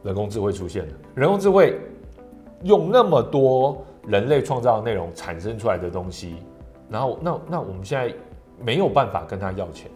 [0.02, 0.92] 人工智慧出现了。
[1.14, 1.78] 人工智慧
[2.62, 6.36] 用那么多人类创造的内容产生出来的东西，
[6.88, 8.14] 然后那那我们现在
[8.58, 9.90] 没有办法跟他要钱。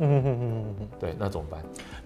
[0.00, 1.60] 嗯嗯嗯嗯对，那怎么办？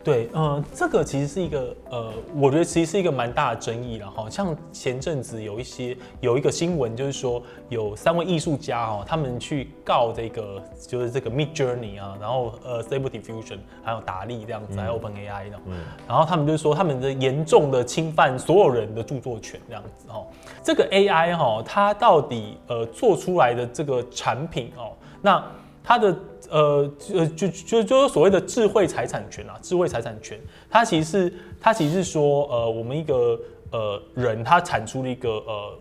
[0.04, 4.28] 对，呃，这个其实是一个呃，我觉得其实是一个蛮大的争议了哈。
[4.28, 15.74] 像前阵子有一些有一个新闻，就是说有三位艺术家哦，他们去告这个就是这个 Midjourney 啊，然后呃 Stable Diffusion 还有达利这样子，嗯、还有 OpenAI 的，嗯，
[16.08, 20.26] 然后他们就是说他们的严重的侵犯所有人的著作权这样子哈。
[20.64, 25.44] 这个 AI 哈，它到底呃做出来的这个产品哦，那
[25.82, 26.16] 它的。
[26.50, 33.40] 呃，就就就就是所谓的智慧财产权啊，智慧财产权，它其实是它其实是说，呃，我们一个
[33.70, 35.78] 呃人他产出了一个呃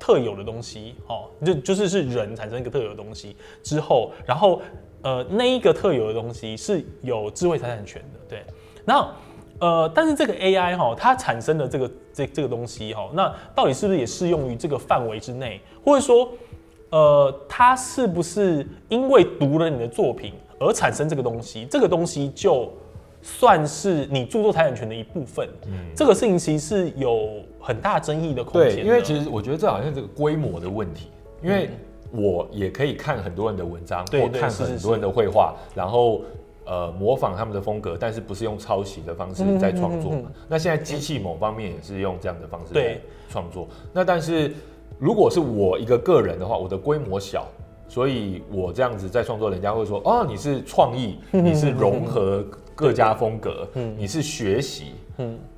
[0.00, 4.60] 特有的东西，哦，就就是是人产生一个特有的东西之后，然后
[5.02, 8.42] 呃那一个特有的东西是有智慧财产权的，对，
[8.84, 9.08] 那
[9.60, 16.28] 呃但是这个 AI 哈，它产生的这个这这个东西哈，那到底是不是也适用于这个范围之内，或者说？
[16.90, 21.64] 呃，他是不是因为读了你的作品而产生这个东西？
[21.70, 22.68] 这个东西就
[23.22, 25.48] 算是你著作财产权的一部分。
[25.66, 27.28] 嗯，这个事情其实是有
[27.60, 28.74] 很大争议的空间。
[28.76, 31.08] 对，因为其实我觉得这好像这个规模的问题。
[31.42, 31.70] 因为
[32.10, 36.22] 我也可以看很多人的文章，或看很多人的绘画，然后
[36.64, 40.30] 呃模仿他们的风格，但是不是用抄袭的方式在创作嘛？
[40.48, 43.68] 那现在机器某方面也是用这样的方式在创作。
[43.92, 44.52] 那但是。
[45.00, 47.48] 如果是我一个个人的话，我的规模小，
[47.88, 54.92] 所以我这样子在创作，人家会说哦，你是创意， 你是融合各家风格， 你是学习。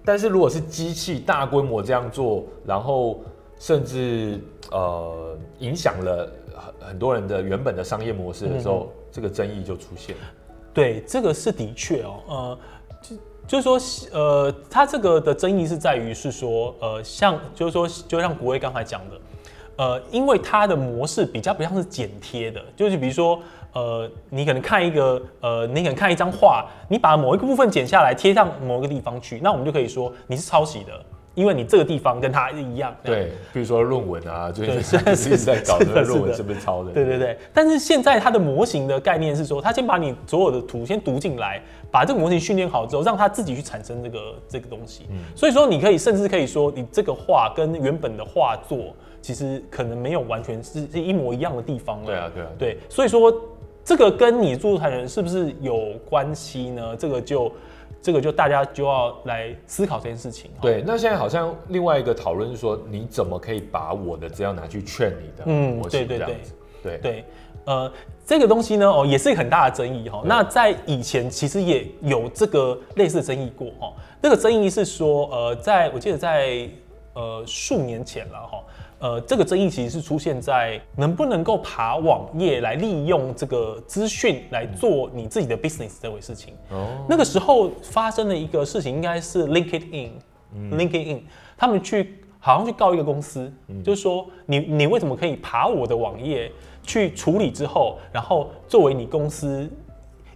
[0.04, 3.20] 但是如果是机器大规模这样做，然后
[3.58, 10.22] 甚至呃影响了很很多人的原本的商业模式的时候，这个争议就出现了。
[10.72, 12.58] 对，这个是的确哦，呃，
[13.02, 19.20] 就就是说，呃，它这个的争议是在于是说，呃，像就是说，就像国威刚才讲的。
[19.76, 23.40] 呃，因为它的模式比较不像是剪贴的，就是比如说，
[23.72, 30.92] 呃，你可能看一个，呃，你可能看一张画，你把某一个部分剪下来贴上某一个地方去，那我们就可以说你是抄袭的，
[31.34, 32.94] 因为你这个地方跟它一样。
[33.02, 36.92] 对，比如说论文啊，就是现在一直在搞这个论文是不是抄的？
[36.92, 37.38] 对对对。
[37.54, 45.06] 但是现在它的模型的概念是说，它先把你所有的图先读进来，把这个模型训练好之后，让它自己去产生这个这个东西。
[45.10, 45.16] 嗯。
[45.34, 48.94] 所以说，你可以甚至可以说，你这个画跟原本的画作。
[49.22, 52.06] 其实可能没有完全是是一模一样的地方了。
[52.06, 53.32] 对啊，对啊，对，所以说
[53.84, 56.94] 这个跟你著作权是不是有关系呢？
[56.96, 57.52] 这个就
[58.02, 60.50] 这个就大家就要来思考这件事情。
[60.60, 65.44] 对，那现在好像另外一个讨论是说，你怎么可以把我的资料拿去劝你的？
[65.46, 66.36] 嗯，对对对，
[66.82, 67.24] 对对，
[67.64, 67.92] 呃，
[68.26, 70.20] 这个东西呢，哦，也是一个很大的争议哈。
[70.24, 73.92] 那在以前其实也有这个类似的争议过哈。
[74.20, 76.68] 那个争议是说，呃，在我记得在
[77.14, 78.62] 呃数年前了哈。
[79.02, 86.54] 呃，这个争议其实是出现在能不能够爬网页来利用这个资讯来做你自己的 business 这回事情。
[86.70, 90.10] 哦，那个时候发生的一个事情应该是 LinkedIn，
[90.54, 91.22] 嗯，LinkedIn
[91.58, 96.48] 他们去好像去告一个公司，嗯，就是说你你为什么可以爬我的网页
[96.84, 99.68] 去处理之后，然后作为你公司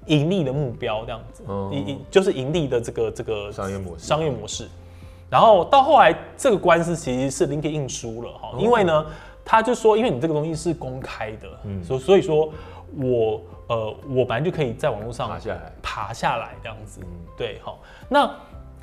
[0.07, 4.68] 盈利的目标这样子，哦，盈就是盈利的这个这个商业模式，商业模式。
[5.28, 9.06] 然后到后来，这个官司其实是 LinkedIn 输了哈，因为呢，
[9.44, 12.48] 他就说，因为你这个东西是公开的，嗯，所所以说
[12.96, 17.00] 我呃，我本来就可以在网络上爬下来，爬下来这样子，
[17.36, 18.30] 对，好，那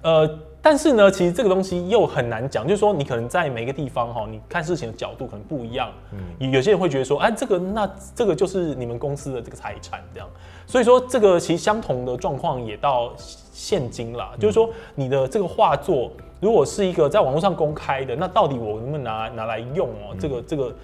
[0.02, 10.28] 呃，但是呢，其实这个东西又很难讲，就是说你可能在每个地方哈，你看事情的角度可能不一样，嗯，有些人会觉得说，哎，这个那这个就是你们公司的这个财产这样，
[10.68, 16.12] 所以说这个其实相同的状况也到现今啦，就是说你的这个画作。
[16.44, 20.16] 如果是一个在网络上公开的，那到底我能不能拿拿来用哦、喔？
[20.20, 20.76] 这个这个，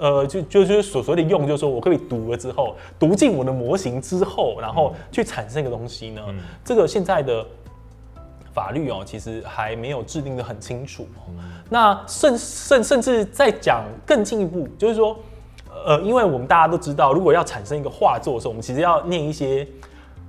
[0.00, 6.20] 呃，就就就是所谓的用，就是说我可以读了之后，读进我的模型之后，然后去产生一个东西呢？
[6.28, 7.46] 嗯、这个现在的
[8.52, 11.30] 法律哦、喔，其实还没有制定的很清楚、喔。
[11.38, 15.16] 嗯、那甚甚甚至再讲更进一步，就是说，
[15.86, 19.64] 呃，因为我们大家都知道，如果要产生一个画作的时候，我们其实要念一些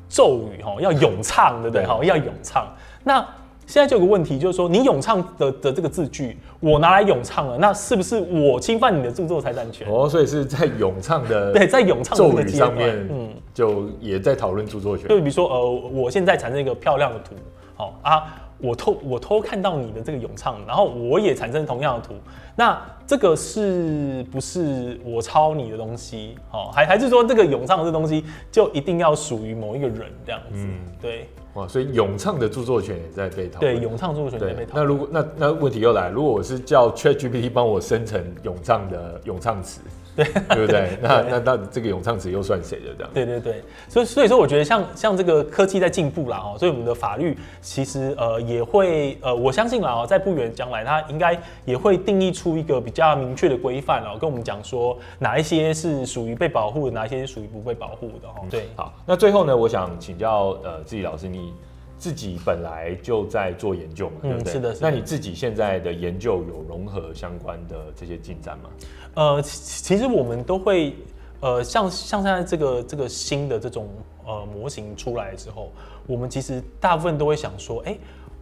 [0.08, 1.86] 咒语哈、喔，要咏唱，对不对？
[1.86, 2.68] 哈，要咏唱。
[3.04, 3.26] 那
[3.72, 9.88] 现在就有个问题，就是说你咏唱的的这个字句，我拿来咏唱了，那是不是我侵犯你的著作财产权？
[9.90, 15.08] 哦，所以是在咏唱的 对，在咏唱的这个上面，嗯，就也在讨论著作权。
[15.08, 17.34] 就比如说，呃，我现在产生一个漂亮的图，
[17.74, 18.26] 好啊，
[18.58, 22.14] 我偷我偷看到你的这个咏唱，然后我也产生同样的图，
[22.58, 26.36] 那这个是不是我抄你的东西？
[26.50, 30.58] 好，还还是说这个咏唱的这东西就一定要属于某一个人这样子？
[30.58, 31.30] 嗯，对。
[31.54, 33.76] 哇，所以咏唱的著作权也在被讨论。
[33.76, 34.84] 对，咏唱著作权也在被讨论。
[34.84, 39.82] 那如果那那问题又来，如果我是叫 ChatGPT 帮我生成咏唱的咏唱词。
[40.24, 40.98] 对，对不对？
[41.02, 42.94] 那那那这个咏唱词又算谁的？
[42.98, 43.12] 这样？
[43.14, 58.46] 对对对，所以所以说，我觉得像像这个科技在进步啦，哦，所以我们的法律其实呃也会呃，我相信啦哦，在不远将来，它应该也会定义出一个比较明确的规范哦，跟我们讲说哪一些是属于被保护的，哪一些是属于不被保护的哦。
[58.50, 61.54] 对，好，那最后呢，我想请教呃，自己老师，你
[62.02, 64.52] 自己本来就在做研究嘛，对不对？
[64.52, 64.90] 嗯，是的，是的。
[64.90, 68.72] 那你自己现在的研究有融合相关的这些进展吗？
[69.14, 70.96] 呃，其实我们都会，
[71.42, 73.88] 呃，像像现在这个这个新的这种
[74.26, 75.70] 呃模型出来之后，
[76.08, 77.96] 我们其实大部分都会想说，哎，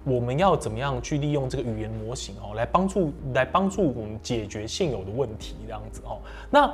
[0.06, 6.20] 我们要怎么样去利用这个语言模型哦，来帮助来帮助我们解决现有的问题这样子哦。
[6.50, 6.74] 那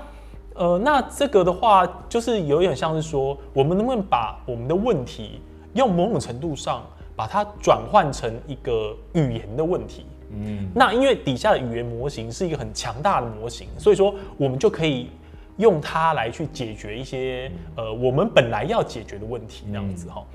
[0.53, 5.41] 呃，那这个的话，就是有点像是说，我们能不能把我们的问题
[5.75, 6.81] 用某种程度上
[7.15, 10.05] 把它转换成一个语言的问题？
[10.31, 15.09] 嗯，那因为底下的语言模型是一个很强大的模型，所以说我们就可以
[15.57, 20.25] 用它来去解决一些呃我们本来要解决的问题，那样子哈。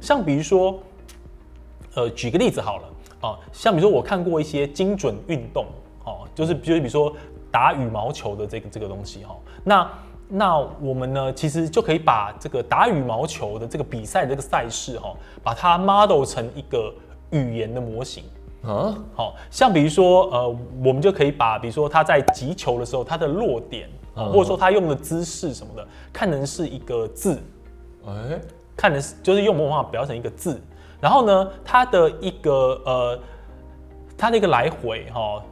[0.00, 0.78] 像比如说，
[1.94, 5.66] 呃，举个例子好了啊，像比如说我看过一些精准运动
[6.04, 7.14] 哦，就是比如比如说
[7.50, 9.90] 打羽毛球的这个这个东西哈，那
[10.30, 15.12] 那我们呢其实就可以把这个打羽毛球的这个比赛的这个赛事哈，
[15.42, 16.94] 把它 model 成一个
[17.30, 18.24] 语言的模型。
[18.62, 20.48] 啊，好像比如说，呃，
[20.84, 27.40] 我们就可以把，比如说他在击球的时候，他的落点，或者说他用的姿势什么的，看成是一个字，
[28.06, 28.38] 哎，
[28.76, 30.60] 看成是就是用某种方法表成一个字，
[31.00, 33.18] 然后呢，他的一个呃，
[34.18, 35.42] 他的一个来回哈，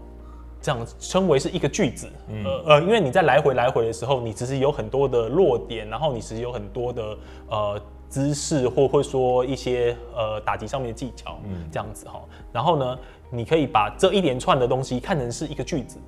[0.60, 2.08] 这样称为是一个句子，
[2.44, 7.18] 呃呃，因为你在来回来回的时候，你其实有很多的落点，然后你其实有很多的
[7.48, 7.80] 呃。
[8.10, 12.18] 姿势或会说一些呃打击上面的技巧，嗯，这样子哈。
[12.50, 12.98] 然后呢，
[13.30, 15.98] 你可以把这一连串的东西看成是一个句子。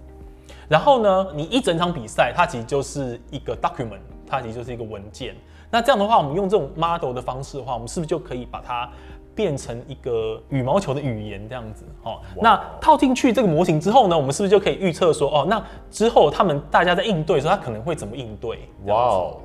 [0.66, 5.36] 然后呢，你一整场比赛，它其实就是一个 document，它其实就是一个文件。
[5.70, 8.90] 那这样的话，我们用这种 model 的方式的话，我们是不是就可以把它
[9.34, 11.84] 变成一个羽毛球的语言这样子？
[12.02, 18.58] 哦，哇那套进去这个模型之后呢，我们是不是就可以预测说，哦，那之后他们大家在应对的时候，他可能会怎么应对？
[18.86, 19.36] 哇哦。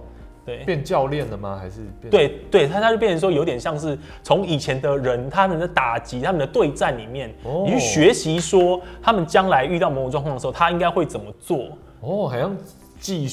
[0.45, 1.57] 对，变教练了吗？
[1.59, 11.69] 还是变对对，他他就变成说有点像是从以前的人他们的打击、他们的对战里面，哦、你去学习说他们将来遇到某种状况的时候，他应该会怎么做？
[12.01, 12.55] 哦，好像
[12.99, 13.27] 计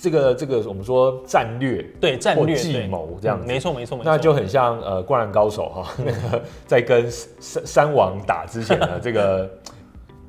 [0.00, 9.50] 这个这个我们说战略对战略计谋这样子，嗯、没错没错没错，那就很像呃灌篮高手哈， 那个在跟山山王打之前呢 这个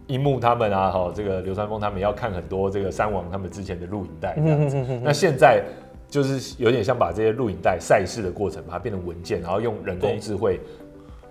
[0.08, 5.64] 樱木他们啊哈，这个流川枫他们要看很多这个三王他们之前的录影带这样子，嗯、哼哼哼那现在。
[6.12, 10.60] 就是有点像把这些录影带赛事的过程，把它变成文件，然后用人工智慧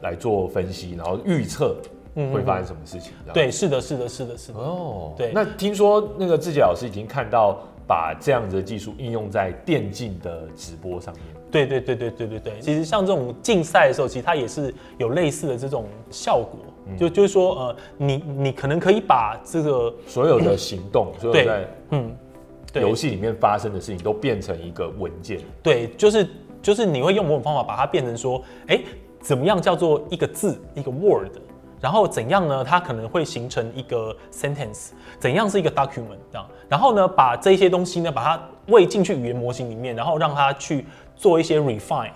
[0.03, 1.75] 来做分析，然后预测
[2.15, 3.13] 会发生什么事情。
[3.35, 4.61] 对，是的，是的，是的，是的。
[4.61, 5.33] 哦，对。
[5.35, 11.25] 那听说那个志杰老师已经看到把这样子的技术应用在电竞的直播上面。
[11.51, 12.61] 对，对，对，对，对，对，对。
[12.61, 16.61] 其实像这种竞赛的时候，其实它也是有类似的这种效果。
[16.87, 22.15] 嗯、就就是说，呃，你你可能可以把这个所有的行动，所有在嗯。
[22.75, 25.41] 游戏里面发生的事情都变成一个文件。
[25.63, 26.29] 对，就是
[26.63, 28.85] 就是你会用某种方法把它变成说，哎、欸，
[29.21, 31.33] 怎么样叫做一个字一个 word，
[31.81, 32.65] 然后怎样呢？
[32.65, 40.85] 它可能会形成一个 sentence，怎样是一个 document 这样，然后呢，把这些东西呢，把它喂进去语言模型里面，然后让它去
[41.17, 42.13] 做一些 refine，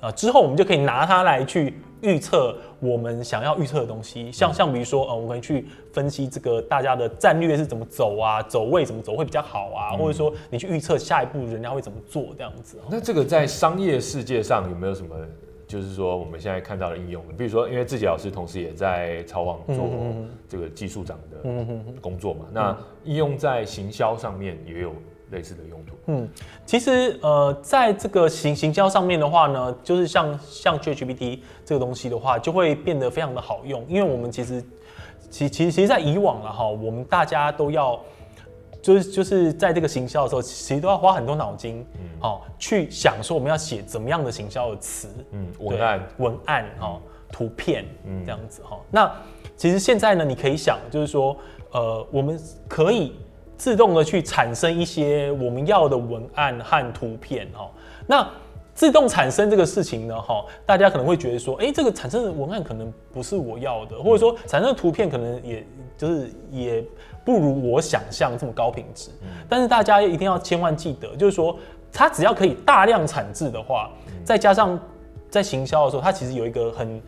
[0.00, 1.80] 啊，之后我们就可以拿它来去。
[2.02, 12.76] 预测我们想要预测的东西，像像比如说，呃，我们去分析这个大家的战略是怎么走啊，走位怎么走会比较好啊，或者说你去预测下一步人家会怎么做这样子。
[12.90, 15.14] 那这个在商业世界上有没有什么，
[15.72, 17.24] 就是说我们现在看到的应用？
[17.38, 19.88] 比如说，因为自己老师同时也在超网做
[20.48, 21.48] 这个技术长的
[22.00, 24.92] 工作嘛，那应用在行销上面也有。
[25.32, 26.28] 类似的用途，嗯，
[26.66, 34.62] 其实呃，在这个行行销上面的话呢，就是像像 ChatGPT 这个东西的话，就会变得非常的好用，因为我们其实
[35.30, 37.98] 其其实其实在以往了哈，我们大家都要
[38.82, 48.78] 就是就是在这个行销的时候，其实都要花很多脑筋，嗯，好去想说我们要写怎么样的行销的词，嗯，文案文案哦，图片，嗯，这样子哈。
[48.90, 49.10] 那
[49.56, 51.34] 其实现在呢，你可以想就是说，
[51.70, 53.14] 呃，我们可以。
[53.54, 57.70] 自动的去产生一些我们要的文案和图片哈，
[58.08, 58.28] 那
[58.74, 65.64] 自动产生这个事情呢哈，大家可能会觉得说，哎，这个产生的文案可能不是我要的，或者说产生的图片可能也
[65.96, 66.84] 就是也
[67.24, 69.10] 不如我想象这么高品质。
[69.48, 71.56] 但是大家一定要千万记得，就是说
[71.92, 73.90] 它只要可以大量产制的话，
[74.24, 74.78] 再加上
[75.28, 77.02] 在行销的时候，它其实有一个很。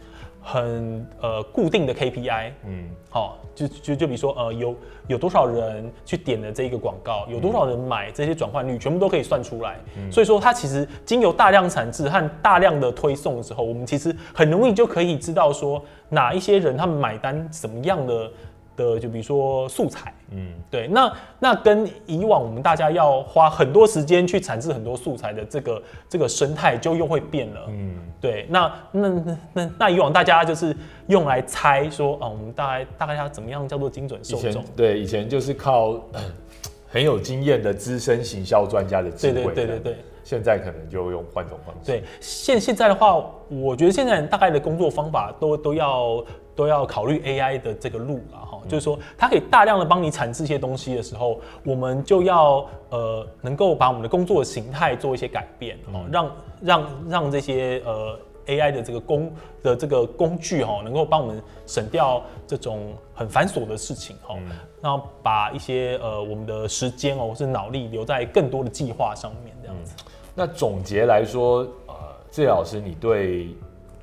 [0.47, 9.79] 很呃固定的 KPI，嗯，好，就就就比如说呃有有多少人去点了这一个广告，有多少人买，这些转换率全部都可以算出来。
[9.97, 18.31] 嗯，所以说它其实经由大量产制和大量的推送的时候，我们其实很容易就可以知道说哪一些人他们买单什么样的。
[18.77, 30.77] 的就比如说素材，嗯，对，那那跟以往我们大家要花很多时间去产制很多素材的这个这个生态就又会变了，嗯，对，那那那那那以往大家就是
[31.09, 34.65] 用来猜说啊，我们大概大概要怎么样叫做精准受众？
[34.77, 36.01] 对，以前就是靠
[36.89, 41.93] 很有经验的资深行销专家的智慧，对对对对对，现在可能就用换种方式。
[41.93, 46.25] 对，现现在的话，我觉得现在大概的工作方法都都要。
[46.57, 64.37] 都要考虑 AI 的这个路了哈，就是说它可以大量的帮你产制一些东西的时候，我们就要呃能够把我们的工作的形态做一些改变哦，让让让这些呃 AI 的这个工的这个工具哈，能够帮我们省掉这种很繁琐的事情哈，
[64.83, 69.95] 然后把一些呃我们的时间哦或是脑力留在更多的计划上面这样子。
[70.35, 71.95] 那总结来说，呃，
[72.31, 73.49] 志杰老师，你对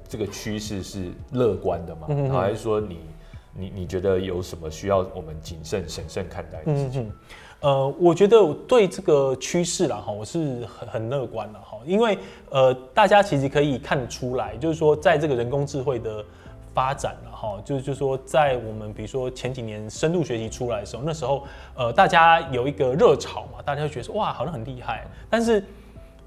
[0.07, 2.07] 这个趋势是乐观的吗？
[2.09, 2.99] 嗯、哼还是说你
[3.53, 7.11] 你你觉得有什么需要我们谨慎审慎看待的事情？
[7.59, 12.17] 呃，我觉得对这个趋势啦哈，我是很很乐观的哈，因为
[12.49, 16.25] 呃，大家其实可以看出来，就是说在这个人工智慧的
[16.73, 21.43] 发展了哈，就是就是说在我们比如说前几年深度学习出来的时候，那时候
[21.75, 25.63] 呃大家有一个热潮嘛，大家就觉得哇好像很厉害，但是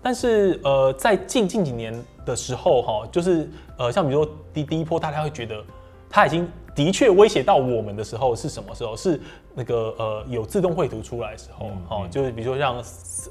[0.01, 1.93] 但是呃在近近几年
[2.25, 3.49] 的时候哈，就是。
[3.77, 5.61] 呃，像比如说第第一波，大家会觉得
[6.09, 8.97] 它已经的确威胁到我们的时候是什么时候？
[8.97, 9.21] 是
[9.55, 12.77] 那个呃有自动绘图出来的时候，哦、嗯，就是比如说像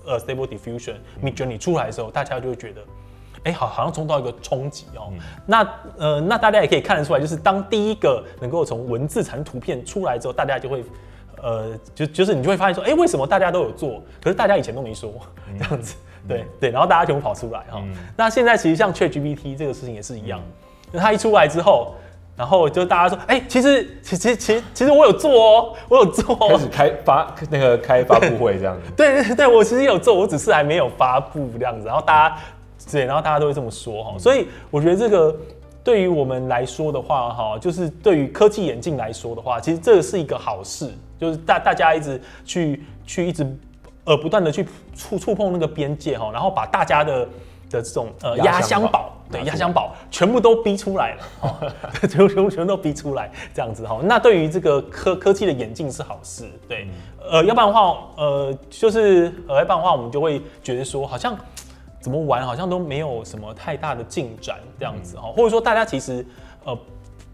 [0.06, 2.82] 呃 Stable Diffusion、Midjourney 出来的时候，大家就会觉得，
[3.43, 5.12] 哎、欸，好好像冲到一个冲击哦。
[5.12, 10.84] 嗯、那呃，那大家也可以看得出来，就是当第一个能够从文字产生图片出来之后，大家就会
[11.41, 15.12] 呃，就就是你就会发现说，哎、欸，为什么大家都有做，可是大家以前都没说
[15.60, 15.95] 这样子。
[16.25, 17.82] 对对，然后大家全部跑出来哈。
[17.84, 20.41] 嗯、那现在其实像 ChatGPT 这个事情也是一样，
[20.93, 21.95] 那、嗯、它一出来之后，
[22.35, 26.49] 然后就大家说，哎、欸，其实其其其其实我有做哦，我有做、哦。
[26.49, 28.91] 开始开发那个开发布会这样子。
[28.97, 31.85] 对对对，我其实有做，我只是还没有发布这样子。
[31.85, 32.37] 然后大家
[32.91, 34.11] 对，然后大家都会这么说哈。
[34.15, 35.35] 嗯、所以我觉得这个
[35.83, 43.45] 对于我们来说的话哈，就是对于科技眼镜来说的话，其实这是一个好事，就是大大家一直去去一直。
[44.05, 47.25] 呃不断的去触触碰那个边界哈，然后把大家的
[47.74, 51.74] 的这种呃压箱宝，对压箱宝全部都逼出来了， 哦，
[52.07, 53.99] 全全部全部都逼出来这样子哈。
[54.03, 56.88] 那对于这个科科技的演进是好事，对，
[57.19, 61.36] 呃，要不然的话，呃，就是呃，要不然的话，我们就会觉得说，好像
[61.99, 66.26] 怎么玩，好像都没有什么太大的进展这样子哈，或者说大家其实
[66.63, 66.78] 呃。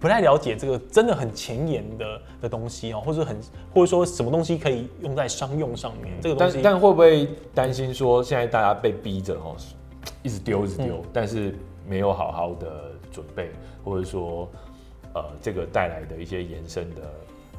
[0.01, 3.37] 不太了解这个真的很前沿的的东西哦，或者很
[3.73, 6.61] 或者说什么东西可以用在商用上面，嗯、这个东西。
[6.63, 9.53] 但但会不会担心说现在大家被逼着哈，
[10.23, 11.55] 一直丢一直丢，嗯、但是
[11.87, 13.51] 没有好好的准备，
[13.83, 14.49] 或者说
[15.13, 17.01] 呃这个带来的一些延伸的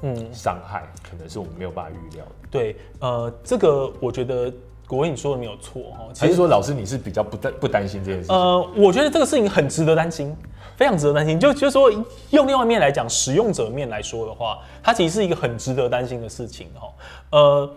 [0.03, 2.32] 嗯伤害，可能是我们没有办法预料的。
[2.51, 4.53] 对，呃，这个我觉得
[4.86, 6.09] 国威你说的没有错哈。
[6.12, 8.36] 其实说老师你是比较不担不担心这件事情？
[8.36, 10.36] 呃，我觉得这个事情很值得担心。
[10.76, 11.93] 非常值得担心，就就是说，
[12.30, 16.88] 用另外一面来讲，使用者面来说的话，它其实是一个很值得担心的事情哈。
[17.32, 17.70] 呃，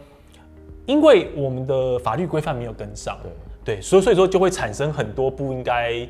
[0.86, 3.30] 因为我们的法律规范没有跟上，对，
[3.64, 6.08] 对，所以所以说就会产生很多不应该，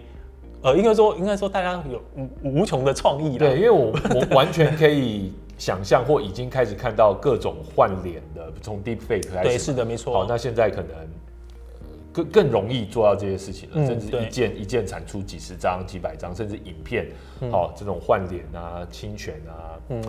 [0.62, 2.02] 呃，应该说应该说大家有
[2.44, 3.38] 无无穷的创意。
[3.38, 10.14] 对，因为我我完全可以想象或已经开始看到各种换脸的，从 Deepfake 开始，对，是的，没错。
[10.14, 10.90] 好，那现在可能。
[12.14, 17.08] 更更容易做到这些事情了，嗯、甚至一件一件产出几十张、几百张，甚至影片，
[17.52, 20.02] 哦、这种换脸啊、侵权啊，嗯，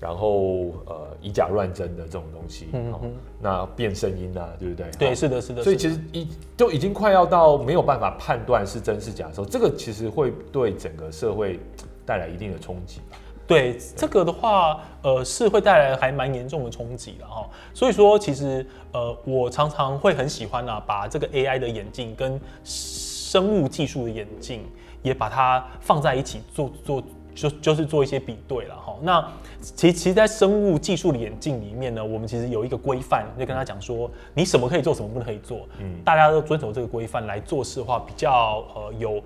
[0.00, 3.00] 然后呃以假乱真的这种东西，嗯、哦、
[3.40, 4.90] 那变声音啊，对不对？
[4.98, 5.62] 对，是的，是的。
[5.62, 11.60] 所以其实已都已经快要到没有办法判断是真是假的时候，这个其实会对整个社会
[12.04, 13.00] 带来一定的冲击。
[13.46, 17.46] 对这个的话，呃，是会带来还蛮严重的冲击的哈。
[17.74, 24.64] 所以说，其实呃，我常常会很喜欢啊，把这个 AI 的眼镜跟生物技术的眼镜
[25.02, 27.02] 也把它放在一起做做，
[27.34, 28.96] 就就是做一些比对了哈。
[29.02, 29.28] 那
[29.60, 35.66] 其实其实，在生物技术的眼镜里面呢，我们其实有一个规范，就跟他讲说，你什么可以做，什么不能可以做。
[35.78, 39.22] 嗯，大家都遵守这个规范来做事的话，比较呃有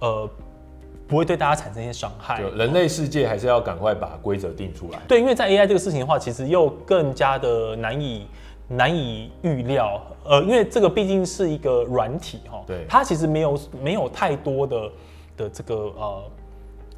[0.00, 0.28] 呃。
[1.12, 2.40] 不会对大家产生一些伤害。
[2.56, 4.98] 人类世界还是要赶快把规则定出来。
[5.06, 8.26] 对，因为在 AI 这个事情的话，其实又更加的难以
[8.66, 10.00] 难以预料。
[10.24, 14.90] 呃，因为这个毕竟是一个软体哈，对，它其实没有没有太多的
[15.36, 16.22] 的这个呃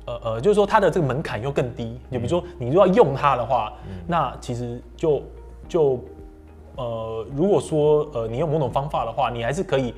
[0.05, 1.99] 呃呃，就是说它的这个门槛又更低。
[2.12, 5.21] 就比如说你如果要用它的话，嗯、那其实就
[5.69, 5.99] 就
[6.77, 9.93] 呃，如果说呃你用某种方法的话，你还是可以。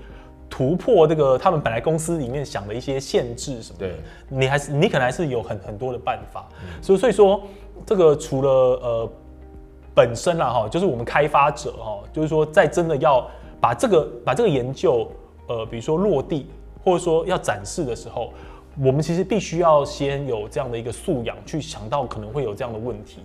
[0.49, 3.97] 突破这个他们本来公司里面想的一些限制什么的，对，
[4.29, 6.49] 你还是你可能还是有很很多的办法，
[6.81, 7.43] 所以、嗯、所以说
[7.85, 9.11] 这个除了呃
[9.95, 13.29] 本身啦哈，就是我们开发者哈，就是说在真的要
[13.61, 15.11] 把这个把这个研究
[15.49, 16.49] 呃比如说落地
[16.85, 18.33] 或者说要展示的时候，
[18.79, 23.21] 我们其实必须要先有这样的一个素养，去想到可能会有这样的问题。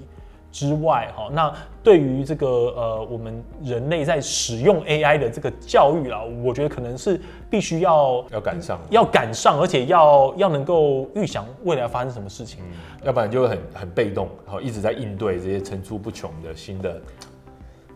[0.52, 17.02] 之外，哈，那对于这个呃，我们人类在使用 AI 的这个教育啊，我觉得可能是必须要要赶上，要赶上，而且要要能够预想未来发生什么事情，嗯，要不然就会很很被动，然后一直在应对这些层出不穷的新的。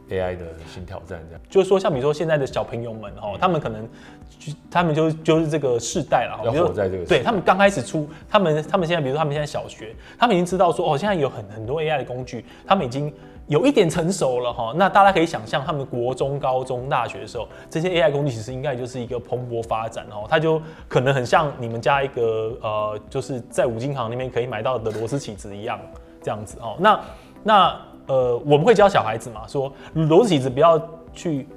[0.10, 3.88] AI 的新挑战，这样就是说，像比如说现在的小朋友们哦，他们可能
[4.38, 13.12] 就他们就就是这个世代了，要活在这个对他们刚开始出，他们他们现在比如说他们现在小学，他们已经知道说哦，现在有很很多 AI 的工具，他们已经
[13.48, 14.74] 有一点成熟了哈。
[14.76, 25.80] 那大家可以想象，他们国中、高中、大学的时候，这些 AI 工具其实应该就是一个蓬勃发展哦，它就可能很像你们家一个呃，就是在五金行那边可以买到的螺丝起子一样
[26.22, 26.76] 这样子哦。
[26.80, 27.00] 那
[27.42, 27.82] 那。
[28.08, 30.80] 呃，我们会教小孩子嘛，说螺丝起子不要
[31.14, 31.48] 去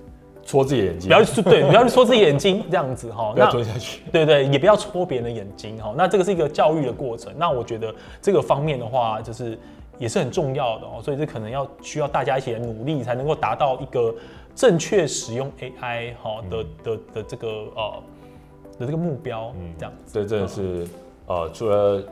[0.45, 5.93] 戳自己眼睛，不要去 对，不要去戳自己眼睛这样子哈，不要戳下去， 对对，也不要戳别人的眼睛哈。
[5.97, 9.59] 那这个是一个教育的过程，那我觉得这个方面的话，就是
[9.99, 14.15] 也是很重要的哦，所以这可能要需要大家一起来努力，才能够达到一个
[14.55, 18.03] 正确使用 AI 哈的的的这个呃
[18.79, 20.13] 的这个目标，嗯，这样子。
[20.15, 20.87] 这真的是
[21.27, 22.03] 呃，除了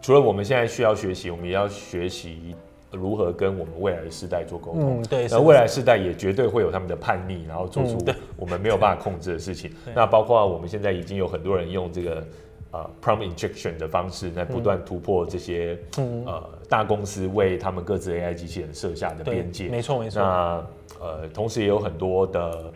[0.00, 2.54] 除了我们现在需要学习，我们也要学习。
[2.92, 5.00] 如何跟我们未来的世代做沟通？
[5.00, 5.28] 嗯，对。
[5.28, 7.98] 那未来世代也绝对会有他们的叛逆，然后做出
[8.36, 9.70] 我们没有办法控制的事情。
[9.86, 12.26] 嗯、那包括我们现在已经有很多人用这个
[12.72, 19.68] 呃 prompt injection 的方式，在不断突破这些、嗯、呃大公司为他们各自 AI 机器人设下的边界。
[19.68, 20.20] 没错，没错。
[20.20, 20.66] 那
[21.00, 22.72] 呃，同时也有很多的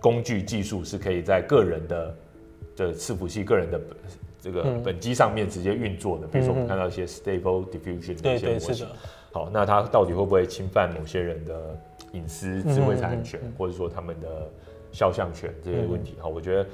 [0.00, 2.16] 工具技术是可以在个人的
[2.74, 3.80] 的伺服器、个人的
[4.40, 6.26] 这个本机上面直接运作的。
[6.26, 8.58] 比如说，我们看到一些 stable diffusion 的一些模型。
[8.58, 8.90] 对对是的。
[9.32, 11.78] 好，那他到底会不会侵犯某些人的
[12.12, 14.28] 隐私、智慧财产权，或者说他们的
[14.90, 16.16] 肖像权这些问题？
[16.20, 16.66] 好，我觉得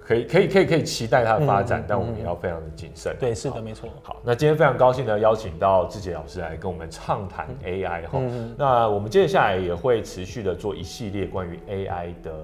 [0.00, 3.14] 可以可以可以可以期待它的发展，嗯嗯嗯但我们也要非常的谨慎。
[3.20, 3.90] 对，是的，没错。
[4.02, 8.54] 好，那今天非常高兴呢，邀请到志杰老师来跟我们畅谈 AI 哈、嗯。
[8.56, 12.42] 那我们接下来也会持续的做一系列关于 AI 的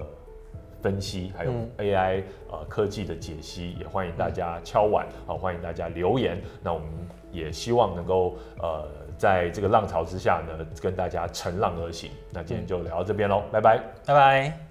[0.79, 2.21] 分析，还有 AI
[2.51, 6.39] 呃科技的解析，也欢迎大家敲碗，好，欢迎大家留言。
[6.61, 6.87] 那我们
[7.35, 12.09] 也希望能够呃在这个浪潮之下呢，跟大家乘浪而行。
[12.31, 14.64] 那今天就聊到这边喽，拜拜，拜拜。